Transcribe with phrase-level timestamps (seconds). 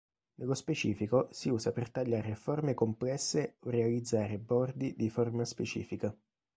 [0.39, 6.11] Nello specifico si usa per tagliare forme complesse o realizzare bordi di forma specifica.